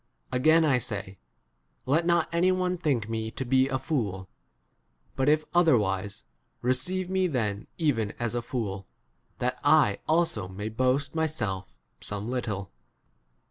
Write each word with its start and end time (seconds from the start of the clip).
16 0.33 0.41
Again 0.41 0.65
I 0.65 0.77
say, 0.79 1.19
Let 1.85 2.07
not 2.07 2.27
any 2.33 2.51
one 2.51 2.75
think 2.75 3.07
me 3.07 3.29
to 3.29 3.45
be 3.45 3.67
a 3.67 3.77
fool; 3.77 4.27
but 5.15 5.29
if 5.29 5.45
otherwise, 5.53 6.23
receive 6.63 7.07
me 7.07 7.27
then 7.27 7.67
even 7.77 8.13
as 8.17 8.33
a 8.33 8.41
fool, 8.41 8.87
that 9.37 9.59
I 9.63 9.99
also 10.07 10.47
may 10.47 10.69
boast 10.69 11.11
17 11.11 11.15
myself 11.17 11.75
some 11.99 12.27
little. 12.31 12.71